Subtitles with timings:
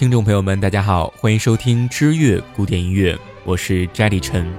[0.00, 3.14] 听众朋友们，大家好，欢迎收听知乐古典音乐，
[3.44, 4.50] 我是翟立晨。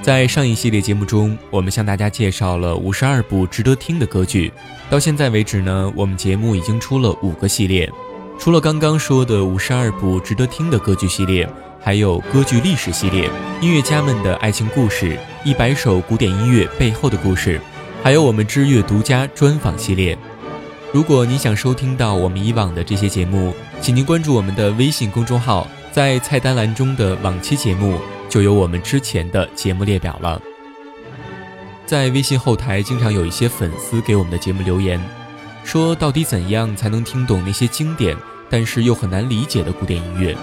[0.00, 4.52] 在上一系列节目中，我们向大家介绍了五十二部值得听的歌剧。
[4.88, 7.90] 到现在为止呢，我们节目已经出了五个系列，
[8.38, 11.48] 除了刚刚说的五十二部值得听的歌剧系列，
[11.80, 13.28] 还有歌剧历史系列、
[13.60, 17.60] 音乐家们的爱情故事、一百首古典音乐背后的故事，
[18.04, 20.16] 还有我们知乐独家专访系列。
[20.92, 30.40] 如果你想收听到我们以往的这些节目，请您关注我们的微信公众号，在菜单栏中的往期节目就有我们之前的节目列表了。
[31.84, 35.00] 在微信后台，经常有一些粉丝给我们的节目留言，
[35.62, 38.16] 说到底怎样才能听懂那些经典
[38.50, 40.36] 但是又很难理解的古典音乐？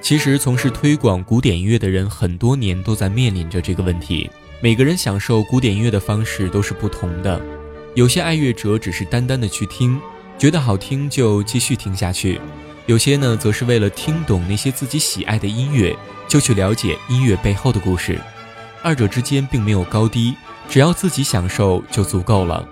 [0.00, 4.30] 其实，从事推广古典音乐的人很多年都在面临着这个问题。
[4.62, 7.38] 每个人享受古典音乐的方式都是不同的。
[7.94, 10.00] 有些爱乐者只是单单的去听，
[10.38, 12.38] 觉得好听就继续听下去；
[12.86, 18.18] 有些呢，则是为了听懂那些自己喜爱的音乐，就去了解音乐背后的故事。
[18.82, 20.34] 二者之间并没有高低，
[20.68, 22.66] 只要自己享受就足够了。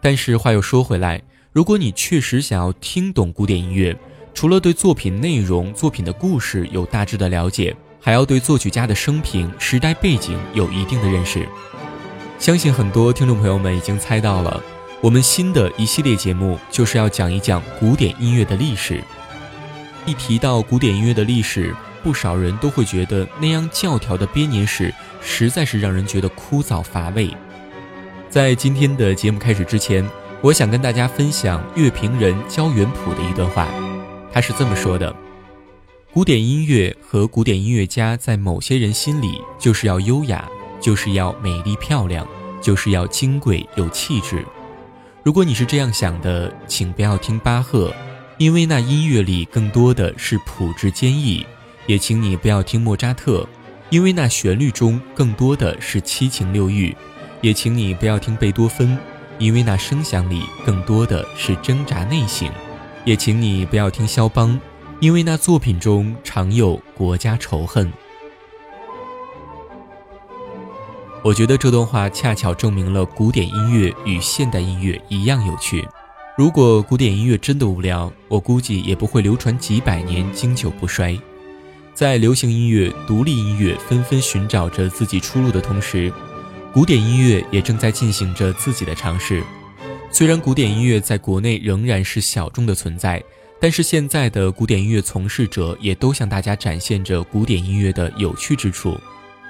[0.00, 3.96] 但是话又说回来，如果你确实想要听懂古典音乐，
[4.34, 11.48] 除了对作品内容、作品的故事有大致的了解，还要对作曲家的生平、时代背景有一定的认识。
[12.38, 14.62] 相信很多听众朋友们已经猜到了，
[15.00, 19.02] 我们新的一系列节目就是要讲一讲古典音乐的历史。
[20.06, 27.30] 一提到古典音乐的历史，不少人都会觉得那样教条的编年史实在是让人觉得枯燥乏味。
[28.28, 30.04] 在今天的节目开始之前，
[30.40, 33.68] 我想跟大家分享乐评人焦元溥的一段话，
[34.32, 35.14] 他是这么说的
[36.12, 40.48] ：“古典音乐和古典音乐家在某些人心里就是要优雅。”
[40.80, 42.28] 就是要美丽漂亮，
[42.60, 44.44] 就是要金贵有气质。
[45.22, 47.90] 如果你是这样想的，请不要听巴赫，
[48.36, 51.46] 因为那音乐里更多的是朴质坚毅；
[51.86, 53.48] 也请你不要听莫扎特，
[53.90, 56.92] 因为那旋律中更多的是七情六欲；
[57.40, 58.98] 也请你不要听贝多芬，
[59.38, 62.48] 因为那声响里更多的是挣扎内省；
[63.04, 64.60] 也请你不要听肖邦，
[64.98, 67.92] 因为那作品中常有国家仇恨。
[71.22, 75.86] 我觉得这段话恰巧证明了古典音乐与现代音乐一样有趣。
[76.36, 81.16] 如果古典音乐真的无聊，我估计也不会流传几百年，经久不衰。
[81.94, 86.12] 在流行音乐、独立音乐纷纷寻找着自己出路的同时，
[86.72, 89.44] 古典音乐也正在进行着自己的尝试。
[90.10, 93.22] 虽然古典音乐在国内仍然是小众的存在，
[93.60, 98.98] 但是现在的古典音乐从事者也都向大家展现着古典音乐的有趣之处。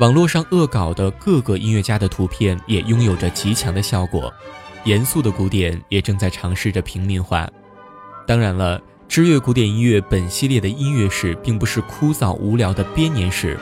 [0.01, 4.31] 网络上恶搞的各个音乐家的图片也拥有着极强的效果，
[4.85, 7.49] 严肃的古典也正在尝试着平民化。
[8.27, 13.59] 当然了，知乐古典音乐本系列的音乐史并不是枯燥无聊的编年史，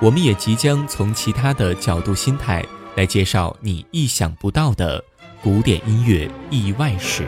[0.00, 2.64] 我们也即将从其他的角度、心态
[2.96, 5.02] 来介绍你意想不到的
[5.42, 7.26] 古典音乐意外史。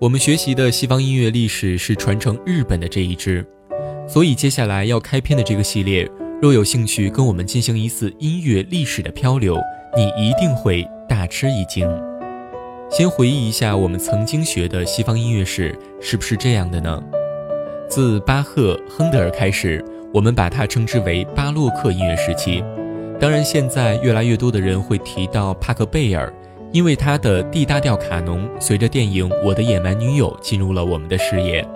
[0.00, 3.46] 我们学习的西方音乐历史是传承日本的这一支，
[4.08, 9.58] 所以接下来要开篇的这个系列，若有兴趣跟我们进行一次音乐历史的漂流，
[9.94, 11.86] 你一定会大吃一惊。
[12.90, 17.02] 先回忆一下我们曾经学的西方音乐史是不是这样的呢？
[17.86, 19.84] 自巴赫、亨德尔开始，
[20.14, 22.64] 我们把它称之为巴洛克音乐时期。
[23.20, 26.32] 当然，现在越来越多的人会提到帕克贝尔。
[26.72, 31.66] 因为他的 D 大调卡农随着电影《我的野蛮女友》进入了我们的视野，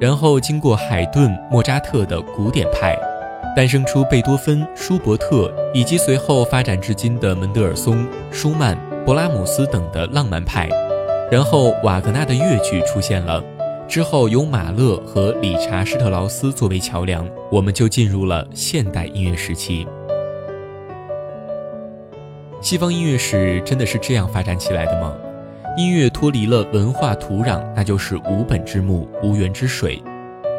[0.00, 2.98] 然后经过海顿、莫扎特的古典派，
[3.54, 8.76] 诞生出贝多芬、舒伯特，以及随后发展至今的门德尔松、舒曼、
[9.06, 10.68] 勃拉姆斯等的浪漫派，
[11.30, 13.40] 然后瓦格纳的乐剧出现了，
[13.86, 19.86] 之后由马勒和理查施特劳斯作为桥梁，我们就进入了现代音乐时期。
[22.64, 25.14] 西方音乐史真的是这样发展起来的吗？
[25.76, 30.02] 音乐脱离了文化土壤，那就是无本之木、无源之水。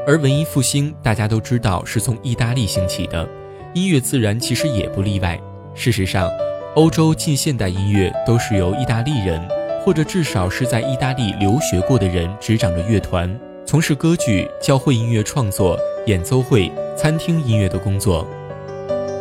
[0.06, 3.28] 而文艺复兴，大家都知道是从意大利兴起的，
[3.74, 5.42] 音乐自然其实也不例外。
[5.74, 6.30] 事实上，
[6.75, 9.42] 欧洲近现代音乐都是由意大利人，
[9.84, 13.36] 或者至少是在意大利留学过的人执掌着乐团，
[13.66, 15.75] 从事歌剧、教会音乐创作、
[16.06, 18.28] 演奏会、餐厅音乐的工作。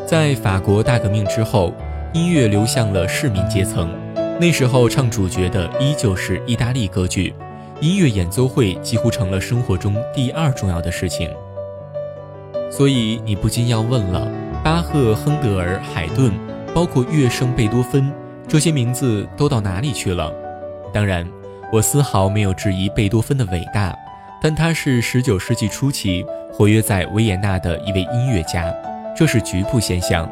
[0.07, 1.73] 在法国大革命之后，
[2.15, 3.91] 音乐流向了市民阶层。
[4.41, 7.35] 那时候唱主角的依旧是意大利歌剧，
[7.81, 11.29] 音乐演奏会几乎成了生活中第二重要的事情。
[12.71, 14.31] 所以你不禁要问了：
[14.63, 16.33] 巴赫、亨德尔、海顿，
[16.73, 18.13] 包括乐圣贝多芬，
[18.47, 20.33] 这些名字都到哪里去了？
[20.93, 21.29] 当然，
[21.73, 23.93] 我丝毫没有质疑贝多芬的伟大，
[24.41, 28.73] 但他是19世纪初期活跃在维也纳的一位音乐家。
[29.17, 30.31] 这是局部现象。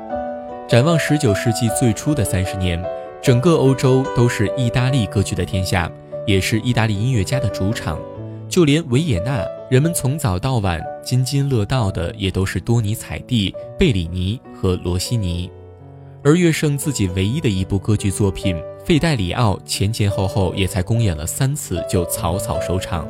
[0.69, 2.83] 展望十九世纪最初的三十年，
[3.21, 5.91] 整个欧洲都是意大利歌剧的天下，
[6.27, 8.01] 也是意大利音乐家的主场。
[8.49, 15.51] 就连维也纳，人们从早到晚津津乐道的也都是多尼采蒂、贝里尼和罗西尼。
[16.25, 23.07] 而乐圣自己唯一的一部歌剧作品《费戴里奥》，前前后后也才公演了三次就草草收场。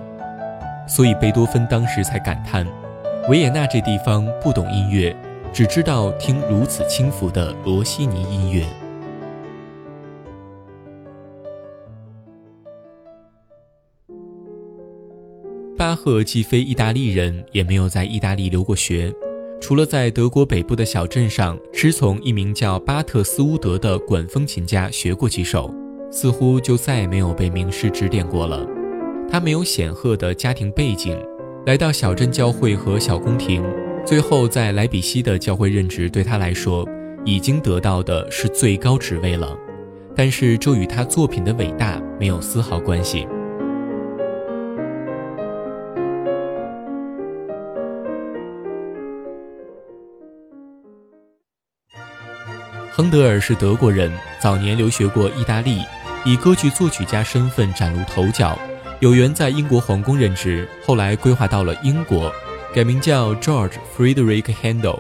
[0.89, 2.67] 所以贝多芬当时才感叹：
[3.29, 5.15] 维也纳这地方不懂音乐。
[5.53, 8.65] 只知道听如此轻浮的罗西尼音乐。
[15.77, 19.13] 巴赫既非意大利人，也没有在意大利留过学，
[19.61, 25.71] 除了在德国北部的小镇上师从一名叫巴特斯乌德的管风琴家学过几首，
[26.11, 28.67] 似乎就再也没有被名师指点过了。
[29.31, 31.19] 他没有显赫的家庭背景，
[31.67, 33.63] 来到小镇教会和小宫廷。
[34.05, 36.87] 最后，在莱比锡的教会任职，对他来说，
[37.25, 39.57] 已经得到的是最高职位了。
[40.15, 43.27] 但是，这与他作品的伟大没有丝毫关系。
[52.91, 55.79] 亨德尔是德国人，早年留学过意大利，
[56.27, 58.59] 以歌剧作曲家身份崭露头角，
[59.01, 62.31] 有缘在英国皇宫任职，后来规划到了英国。
[62.75, 64.99] 改名叫 George Friedrich Handel，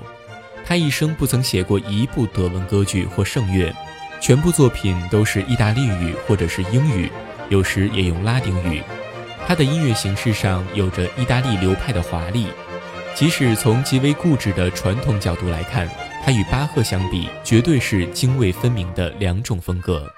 [0.62, 3.74] 他一生不曾写过一部德文歌剧或圣乐，
[4.20, 7.10] 全部作品都是意大利语或者是英语，
[7.48, 8.82] 有时也用拉丁语。
[9.46, 12.46] 他的音乐形式上有着意大利流派的华丽，
[13.14, 15.88] 即使从极为固执的传统角度来看，
[16.22, 20.12] 他与巴赫相比，绝对是泾渭分明的两种风格。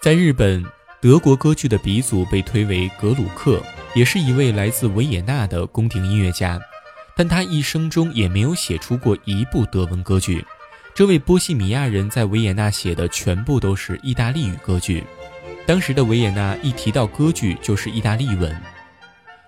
[0.00, 0.64] 在日本。
[1.02, 3.60] 德国歌剧的鼻祖被推为格鲁克，
[3.92, 6.60] 也是一位来自维也纳的宫廷音乐家，
[7.16, 10.46] 但他一生中也没有写出过一部德文歌剧。
[10.94, 15.02] 这位波西米亚人在维也纳写的全部都是意大利语歌剧。
[15.66, 18.56] 当时的维也纳一提到歌剧就是意大利文。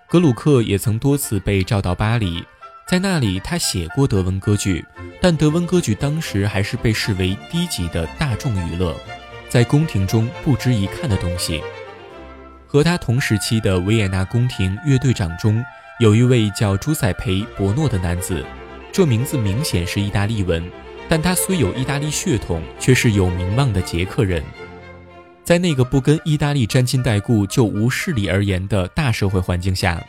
[0.09, 2.43] 格鲁克也曾多次被召到巴黎，
[2.85, 4.83] 在那里他写过德文歌剧，
[5.21, 8.93] 但德文歌剧当时还是被视为低级的大众娱乐。
[9.49, 11.61] 在宫廷中不值一看的东西。
[12.67, 15.63] 和他同时期的维也纳宫廷乐队长中，
[15.99, 18.45] 有一位叫朱塞培·伯诺的男子，
[18.91, 20.61] 这名字明显是意大利文，
[21.07, 24.43] 但他虽有意大利血统，却是有名望的捷克人。
[25.43, 30.03] 在那个不跟意大利沾亲带故就无势力而言的大社会环境下，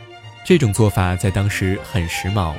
[0.44, 2.54] 这种做法在当时很时髦。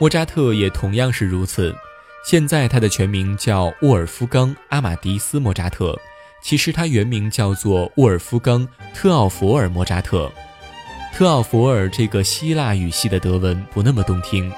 [0.00, 1.76] 莫扎特也同样是如此。
[2.22, 5.98] 现在他的全名叫沃尔夫冈·阿马迪斯·莫扎特，
[6.42, 10.30] 其实他原名叫做沃尔夫冈·特奥弗尔·莫扎特。
[11.14, 14.52] 特奥弗尔这个希腊语系的德文不那么动听。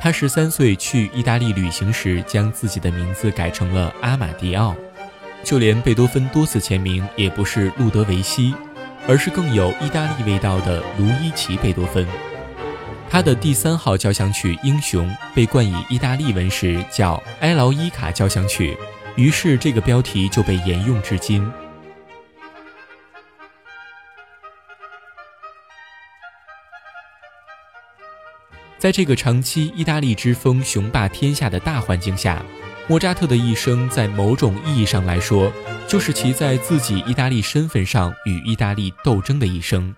[0.00, 4.74] 他十三岁去意大利旅行时，将自己的名字改成了阿马迪奥。
[5.44, 8.54] 就连贝多芬多次签名也不是路德维希，
[9.08, 12.06] 而是更有意大利味道的卢伊奇·贝多芬。
[13.12, 18.74] 他的第三号交响曲《英雄》被冠以意大利文时叫埃劳伊卡交响曲，
[19.16, 21.46] 于是这个标题就被沿用至今。
[28.78, 32.42] 在这个长期意大利之风雄霸天下的大环境下，
[32.88, 35.52] 莫扎特的一生在某种意义上来说，
[35.86, 39.94] 就是其在自己意大利身份上与意大利斗争的一生。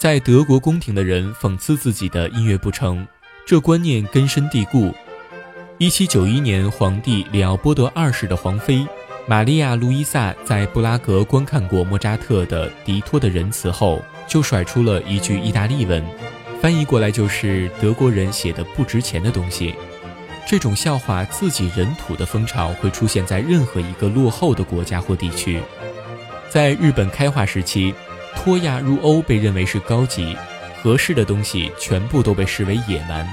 [0.00, 3.06] 在德国宫廷的人讽刺自己的音乐不成，
[3.46, 4.94] 这观念根深蒂固。
[5.76, 8.86] 一七九一年，皇帝里奥波德二世的皇妃
[9.26, 16.02] 玛利亚·路易萨在布拉格观看过莫扎特的《迪托的仁慈》后，就甩出了一句意大利文，
[16.62, 19.74] 翻译过来就是“德国人写的不值钱的东西”。
[20.48, 25.60] 这种笑话自己人土的风潮会出现在任何一个落后的国家或地区。
[26.48, 27.94] 在日本开化时期。
[28.36, 30.36] 脱亚入欧被认为是高级，
[30.82, 33.26] 合适的东西全部都被视为野蛮。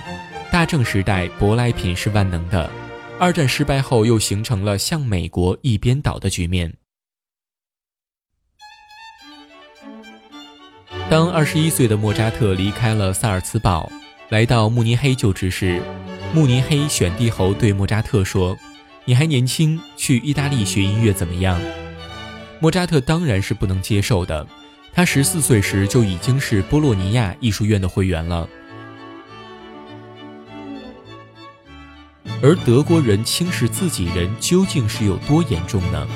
[0.52, 2.70] 大正时代舶来品是万能的，
[3.20, 6.74] 二战失败后又形成了向美国一边倒的局面。
[11.10, 13.90] 当二十一岁的莫扎特离开了萨尔茨堡，
[14.30, 15.82] 来到慕尼黑就职时，
[16.34, 18.58] 慕尼黑选帝侯对莫扎特说
[19.06, 21.62] ：“你还年轻，去意大利学音乐怎么样？”
[22.60, 24.46] 莫扎特当然是不能接受的。
[24.98, 28.50] 他十四岁时就已经是波洛尼亚艺术院的会员了。
[32.42, 36.08] 而德国人轻视自己人究竟是有多严重呢？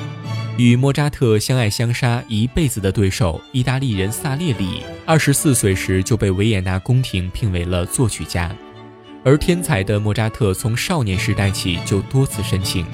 [0.58, 8.50] 与莫扎特相爱相杀一辈子的对手，意大利人萨列里，二十四岁时就被维也纳宫廷聘为了作曲家。
[9.24, 12.84] 而天才的莫扎特从少年时代起就多次申请，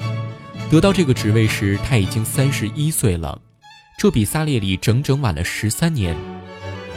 [0.69, 3.41] 得到这个职位时他已经三十一岁了，
[3.99, 6.15] 这比萨列里整整晚了十三年。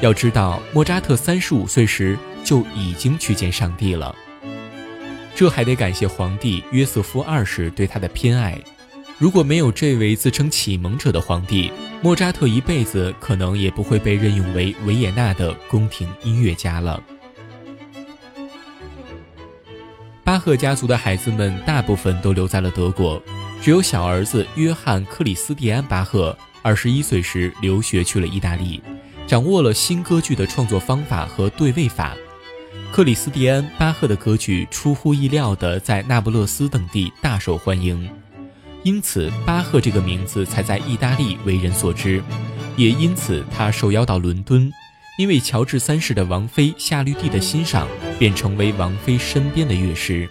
[0.01, 4.15] 要知道，莫扎特三十五岁时就已经去见上帝了，
[5.35, 8.57] 这还得感谢皇帝约瑟夫二世对他的偏爱。
[9.19, 17.03] 如果没有这位自称启蒙者的皇帝，莫扎特一辈子可能也不会被任用为维也纳的宫廷音乐家了。
[20.23, 23.21] 巴赫家族的孩子们大部分都留在了德国，
[23.61, 28.81] 只有小儿子约翰·克里斯蒂安·巴赫二十一岁时留学去了意大利，
[29.27, 32.17] 掌握了新歌剧的创作方法和对位法。
[32.93, 38.09] 克里斯蒂安·巴赫的歌剧出乎意料地在那不勒斯等地大受欢迎。
[38.85, 42.23] 因此，巴赫这个名字才在意大利为人所知，
[42.77, 44.73] 也因此他受邀到伦敦，
[45.19, 47.89] 因为乔治三世的王妃夏绿蒂的欣赏，
[48.19, 50.29] 便成为王妃身边的乐师。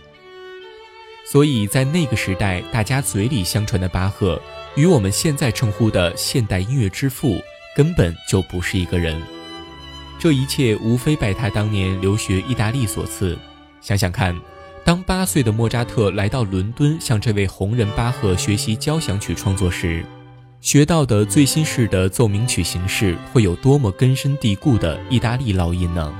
[1.30, 4.42] 所以在那个时代，大家嘴里相传的巴赫，
[4.75, 7.42] 与我们现在称呼的现代音乐之父
[7.75, 9.22] 根本就不是一个人。
[10.20, 13.38] 这一切无非拜他当年留学意大利所赐。
[13.82, 14.40] 想想看。
[14.84, 20.04] 当八岁的莫扎特来到伦敦向这位红人巴赫学习交响曲创作时，
[20.60, 26.12] 学到的最新式的奏鸣曲形式会有多么根深蒂固的意大利烙印呢？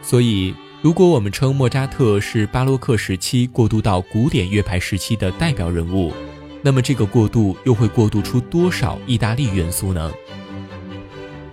[0.00, 6.12] 所以，如果我们称莫扎特是巴洛克时期过渡到古典乐派时期的代表人物，
[6.60, 10.12] 那么这个过渡又会过渡出多少意大利元素呢？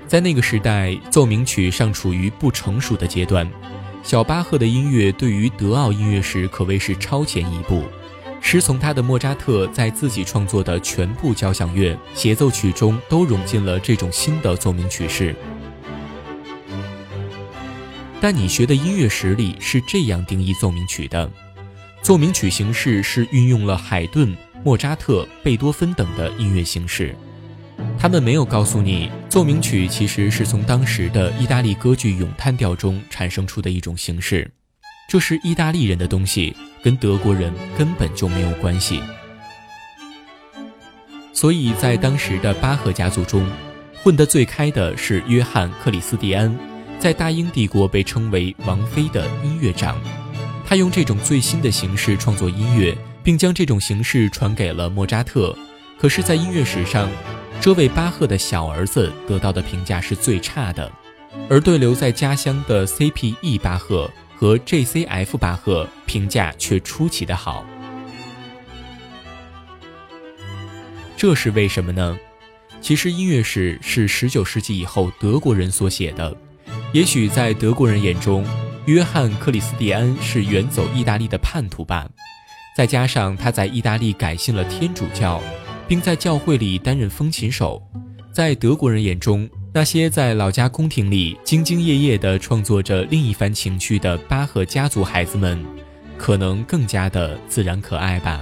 [0.05, 3.49] 在那个时代，奏鸣曲尚处于不成熟的阶段。
[4.03, 7.85] 小巴赫的音乐对于德奥音乐史可谓是超前一步。
[8.41, 15.33] 师从他的莫扎特在自己创作的全部交响乐协奏曲中都融进了这种新的奏鸣曲式。
[18.21, 21.27] 但你学的音乐史里是这样定义奏鸣曲的：
[22.03, 27.15] 奏鸣曲形式是运用了海顿、莫扎特、贝多芬等的音乐形式。
[27.97, 34.51] 他们没有告诉你，奏鸣曲其实是从当时的意大利歌剧咏叹调中产生出的一种形式，
[35.09, 39.01] 这是意大利人的东西，跟德国人根本就没有关系。
[41.33, 43.43] 所以在当时的巴赫家族中，
[44.03, 46.55] 混得最开的是约翰·克里斯蒂安，
[47.01, 49.99] 在大英帝国被称为“王妃”的音乐长，
[50.63, 55.57] 他用这种最新的形式创作音乐，并将这种形式传给了莫扎特。
[55.97, 57.09] 可是，在音乐史上，
[57.59, 60.91] 这位巴赫的小儿子得到的评价是最差的，
[61.49, 63.57] 而对留在家乡的 C.P.E.
[63.57, 65.35] 巴赫和 J.C.F.
[65.39, 67.65] 巴赫评价却出奇的好。
[71.17, 72.15] 这是为什么呢？
[72.79, 76.35] 其实音乐史是19世纪以后德国人所写的，
[76.93, 78.45] 也许在德国人眼中，
[78.85, 82.09] 约翰·克里斯蒂安是远走意大利的叛徒吧，
[82.75, 85.41] 再加上他在意大利改信了天主教。
[85.91, 87.85] 并在教会里担任风琴手，
[88.31, 95.61] 在德国人眼中，那些在老家宫廷里兢兢业业地创作着另一番情趣的巴赫家族孩子们，
[96.17, 98.41] 可能更加的自然可爱吧。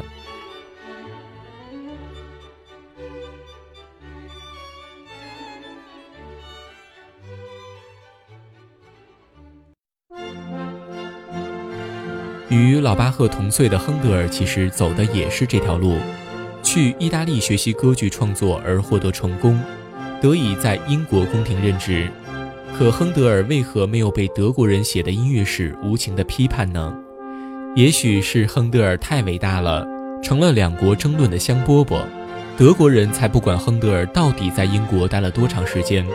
[12.49, 15.97] 与老巴赫同岁的亨德尔，其实走的也是这条路。
[16.63, 19.59] 去意大利学习歌剧创作而获得成功，
[20.21, 22.09] 得以在英国宫廷任职。
[22.77, 26.93] 可亨德尔为何没有被德国人写的音乐史无情的批判呢？
[27.75, 29.87] 也许是亨德尔太伟大了，
[30.23, 32.01] 成了两国争论的香饽饽。
[32.57, 36.05] 德国人才不管亨德尔到底在英国待了多长时间，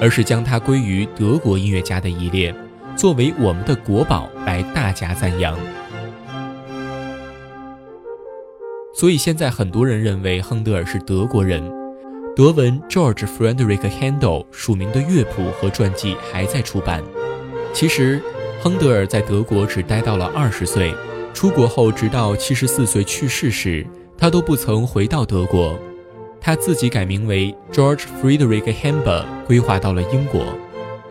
[0.00, 2.54] 而是将他归于德国音乐家的一列，
[2.98, 5.56] 作为我们的国宝来大加赞扬。
[8.92, 11.62] 所以现在很多人认为亨德尔是德国人。
[12.34, 17.00] 德文 George Friedrich Handel 署名的乐谱和传记还在出版。
[17.72, 18.20] 其实，
[18.60, 20.92] 亨德尔在德国只待到了二十岁，
[21.32, 23.86] 出国后直到七十四岁去世时，
[24.16, 25.78] 他都不曾回到德国。
[26.40, 30.44] 他自己改名为 George Friedrich Handel，规划到了英国。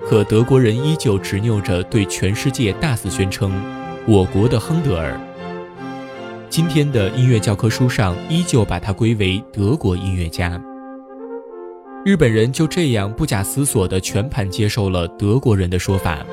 [0.09, 3.51] 可德国人依旧执拗着对全世界大肆宣称
[4.07, 5.19] ：“我国的亨德尔。”
[6.49, 10.57] 今天的音乐教科书上依旧把他归为德国音乐家。
[12.05, 16.25] 日本人就这样不假思索地全盘接受了德国人的说法。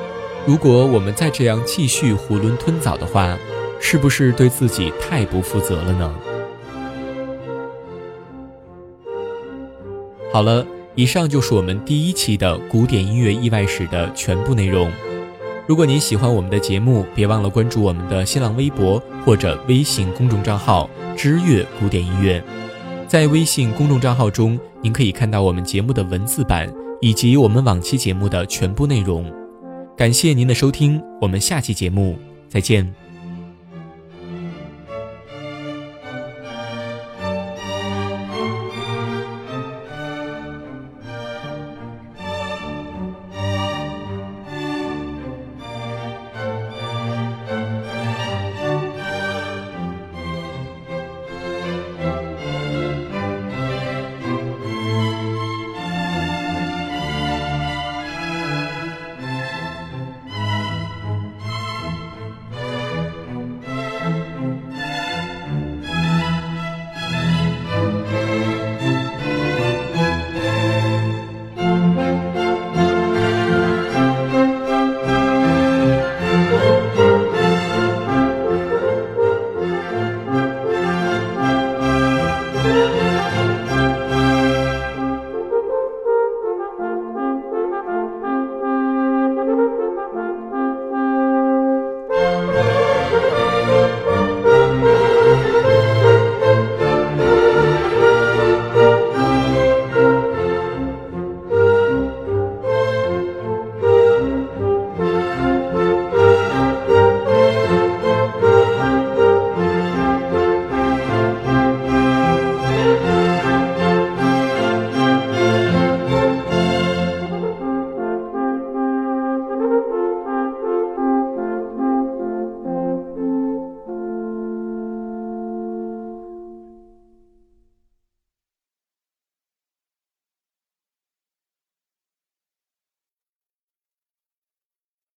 [0.46, 3.36] 如果我们再这样继续囫囵吞枣的话，
[3.80, 6.14] 是不是对自己太不负责了呢？
[10.32, 14.90] 好了，以上就是我们第一期的古典音乐意外史的全部内容。
[15.66, 22.42] 如果您喜欢我们的节目，别忘了关注我们的新浪微博或者微信公众账号“知乐古典音乐”。
[23.08, 29.24] 在微信公众账号中，您可以看到我们节目的文字版以及我们往期节目的全部内容。
[29.96, 33.03] 感谢您的收听，我们下期节目再见。